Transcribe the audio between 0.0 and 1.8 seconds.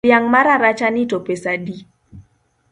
Dhiang’ mararachani to pesadi?